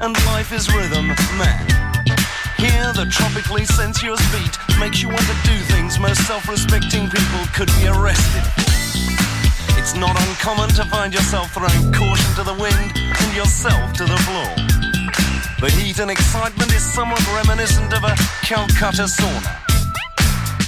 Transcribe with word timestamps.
And 0.00 0.14
life 0.26 0.52
is 0.52 0.72
rhythm, 0.74 1.08
man. 1.38 1.64
Here, 2.56 2.92
the 2.92 3.06
tropically 3.10 3.64
sensuous 3.64 4.20
beat 4.32 4.54
makes 4.78 5.02
you 5.02 5.08
want 5.08 5.26
to 5.26 5.36
do 5.44 5.56
things 5.74 5.98
most 5.98 6.26
self 6.26 6.48
respecting 6.48 7.08
people 7.10 7.42
could 7.54 7.70
be 7.78 7.86
arrested. 7.88 8.42
It's 9.76 9.94
not 9.94 10.16
uncommon 10.16 10.70
to 10.80 10.84
find 10.86 11.12
yourself 11.12 11.52
throwing 11.52 11.92
caution 11.92 12.30
to 12.36 12.42
the 12.42 12.54
wind 12.54 12.92
and 12.96 13.36
yourself 13.36 13.92
to 13.94 14.04
the 14.04 14.16
floor. 14.26 14.50
The 15.60 15.70
heat 15.76 15.98
and 15.98 16.10
excitement 16.10 16.72
is 16.74 16.82
somewhat 16.82 17.22
reminiscent 17.34 17.92
of 17.92 18.04
a 18.04 18.14
Calcutta 18.42 19.04
sauna. 19.04 19.52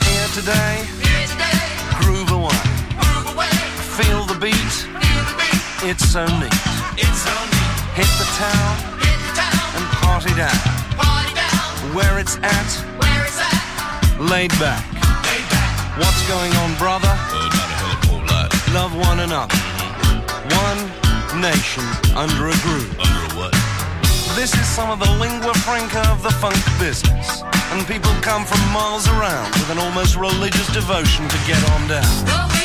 Here 0.05 0.29
today, 0.35 0.85
groove 2.01 2.31
away. 2.31 2.61
Feel 3.97 4.25
the 4.27 4.39
beat, 4.39 4.75
it's 5.89 6.05
so 6.13 6.25
neat. 6.27 6.53
Hit 7.97 8.13
the 8.19 8.29
town 8.37 8.96
and 10.07 10.97
party 10.97 11.35
down. 11.35 11.95
Where 11.95 12.19
it's 12.19 12.37
at, 12.43 12.71
where 12.99 13.27
is 13.27 13.39
at 13.39 14.21
laid 14.21 14.51
back. 14.59 14.83
Laid 14.93 15.47
back. 15.51 15.99
What's 15.99 16.23
going 16.29 16.53
on, 16.63 16.75
brother? 16.79 17.13
Love 18.73 18.95
one 18.97 19.21
another. 19.21 19.57
One 20.63 20.81
nation 21.41 21.85
under 22.15 22.49
a 22.49 22.57
groove. 22.63 22.99
Under 23.01 23.23
a 23.27 23.39
what? 23.39 23.53
This 24.37 24.53
is 24.55 24.67
some 24.67 24.91
of 24.91 24.99
the 24.99 25.11
lingua 25.19 25.55
franca 25.55 26.03
of 26.11 26.23
the 26.23 26.31
funk 26.31 26.57
business. 26.79 27.43
And 27.73 27.87
people 27.87 28.13
come 28.21 28.45
from 28.45 28.61
miles 28.73 29.09
around 29.09 29.53
with 29.55 29.71
an 29.71 29.79
almost 29.79 30.17
religious 30.17 30.69
devotion 30.73 31.29
to 31.29 31.39
get 31.47 31.59
on 31.71 31.89
down. 31.89 32.56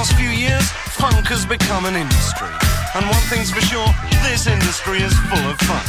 Last 0.00 0.16
few 0.16 0.30
years, 0.30 0.64
funk 0.96 1.28
has 1.28 1.44
become 1.44 1.84
an 1.84 1.92
industry. 1.92 2.48
And 2.96 3.04
one 3.04 3.20
thing's 3.28 3.52
for 3.52 3.60
sure, 3.60 3.84
this 4.24 4.48
industry 4.48 5.04
is 5.04 5.12
full 5.28 5.44
of 5.44 5.60
fun. 5.68 5.84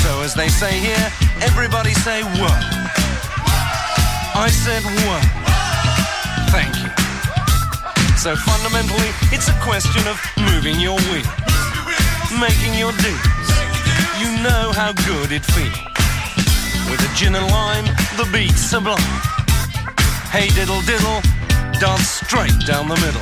So 0.00 0.24
as 0.24 0.32
they 0.32 0.48
say 0.48 0.72
here, 0.80 1.04
everybody 1.44 1.92
say 1.92 2.24
whoa. 2.24 2.56
I 4.32 4.48
said 4.48 4.80
whoa. 5.04 5.20
Thank 6.48 6.80
you. 6.80 6.88
So 8.16 8.40
fundamentally, 8.40 9.12
it's 9.28 9.52
a 9.52 9.56
question 9.60 10.00
of 10.08 10.16
moving 10.48 10.80
your 10.80 10.96
wheels, 11.12 11.28
making 12.40 12.72
your 12.72 12.96
deals. 13.04 13.48
You 14.16 14.32
know 14.40 14.72
how 14.72 14.96
good 15.04 15.28
it 15.28 15.44
feels. 15.44 15.76
With 16.88 17.04
a 17.04 17.10
gin 17.12 17.36
and 17.36 17.44
lime, 17.52 17.84
the 18.16 18.24
beat's 18.32 18.64
sublime. 18.64 18.96
Hey 20.32 20.48
diddle 20.56 20.80
diddle, 20.88 21.20
dance 21.80 22.08
straight 22.08 22.58
down 22.66 22.88
the 22.88 22.94
middle. 22.96 23.20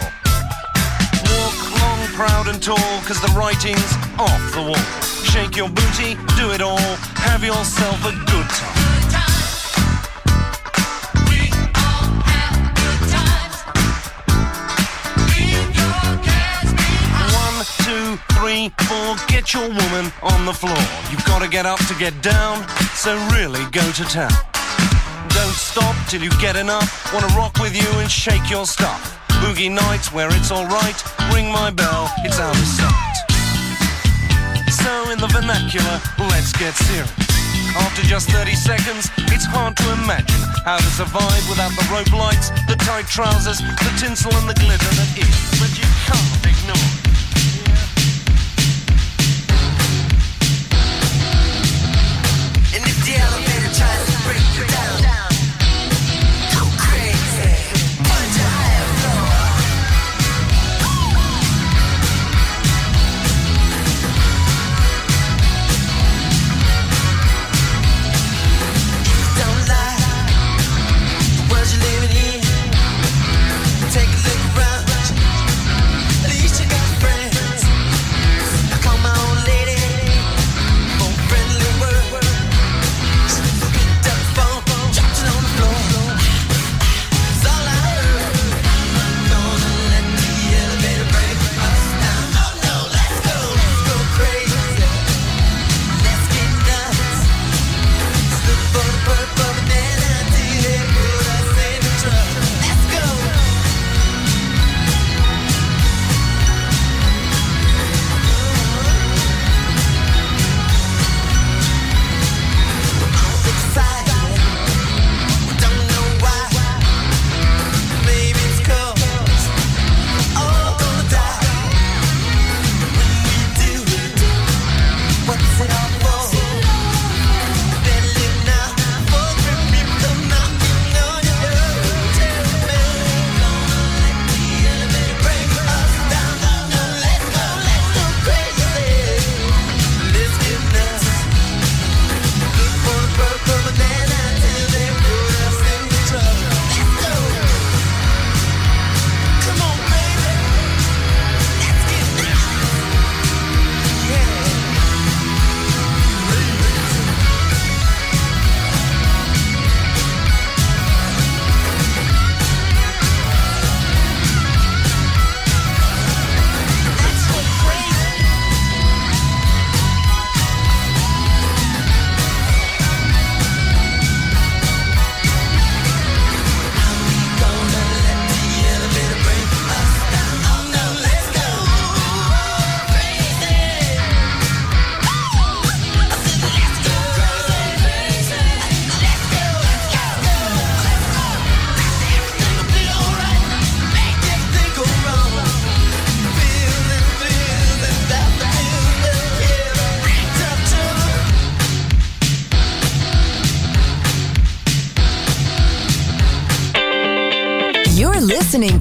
Walk 1.34 1.58
long, 1.80 2.00
proud 2.14 2.46
and 2.48 2.62
tall, 2.62 2.76
cause 3.02 3.20
the 3.20 3.32
writing's 3.36 3.92
off 4.18 4.52
the 4.54 4.62
wall. 4.62 4.84
Shake 5.24 5.56
your 5.56 5.68
booty, 5.68 6.14
do 6.36 6.52
it 6.52 6.60
all, 6.60 6.78
have 7.18 7.42
yourself 7.42 7.98
a 8.04 8.12
good 8.30 8.48
time. 8.48 8.84
One, 17.34 17.64
two, 17.82 18.16
three, 18.38 18.72
four, 18.86 19.16
get 19.26 19.52
your 19.52 19.68
woman 19.68 20.12
on 20.22 20.46
the 20.46 20.52
floor. 20.52 20.78
You've 21.10 21.24
gotta 21.24 21.48
get 21.48 21.66
up 21.66 21.78
to 21.86 21.94
get 21.94 22.22
down, 22.22 22.66
so 22.94 23.16
really 23.32 23.64
go 23.72 23.82
to 23.92 24.04
town. 24.04 24.53
Don't 25.28 25.54
stop 25.54 25.94
till 26.08 26.22
you 26.22 26.30
get 26.40 26.56
enough. 26.56 27.12
Wanna 27.12 27.28
rock 27.36 27.58
with 27.58 27.74
you 27.74 27.88
and 28.00 28.10
shake 28.10 28.50
your 28.50 28.66
stuff. 28.66 29.18
Boogie 29.42 29.70
nights 29.70 30.12
where 30.12 30.28
it's 30.30 30.50
alright. 30.50 31.02
Ring 31.32 31.50
my 31.50 31.70
bell, 31.70 32.10
it's 32.24 32.38
out 32.40 32.56
of 32.56 32.66
sight. 32.66 33.16
So 34.70 35.10
in 35.10 35.18
the 35.18 35.28
vernacular, 35.28 36.00
let's 36.30 36.52
get 36.52 36.74
serious. 36.74 37.10
After 37.76 38.02
just 38.02 38.30
30 38.30 38.54
seconds, 38.54 39.10
it's 39.34 39.44
hard 39.44 39.76
to 39.78 39.92
imagine 39.92 40.40
how 40.64 40.76
to 40.76 40.90
survive 40.94 41.48
without 41.48 41.72
the 41.74 41.86
rope 41.90 42.12
lights, 42.12 42.50
the 42.68 42.76
tight 42.76 43.06
trousers, 43.06 43.58
the 43.58 43.92
tinsel 43.98 44.32
and 44.34 44.48
the 44.48 44.54
glitter 44.54 44.92
that 44.94 45.10
is. 45.18 45.34
But 45.58 45.74
you 45.74 45.86
can't 46.06 46.46
ignore 46.46 46.76
it. 46.76 47.04
If 52.86 52.98
the 53.06 53.14
elevator 53.16 53.72
tries 53.74 54.06
to 54.06 54.16
break 54.22 54.44
you 54.56 54.66
down, 54.72 54.83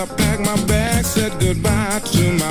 I 0.00 0.06
packed 0.06 0.40
my 0.40 0.56
bag, 0.64 1.04
said 1.04 1.38
goodbye 1.38 1.98
to 1.98 2.32
my 2.38 2.50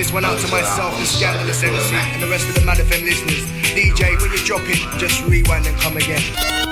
this 0.00 0.14
one 0.14 0.24
out 0.24 0.38
to 0.38 0.48
myself, 0.50 0.98
the 0.98 1.04
scandalous 1.04 1.62
MC, 1.62 1.94
and 1.94 2.22
the 2.22 2.28
rest 2.28 2.48
of 2.48 2.54
the 2.54 2.62
Madafin 2.62 3.04
listeners. 3.04 3.44
DJ, 3.76 4.18
when 4.18 4.30
you're 4.30 4.46
dropping, 4.46 4.98
just 4.98 5.22
rewind 5.26 5.66
and 5.66 5.76
come 5.76 5.94
again. 5.98 6.69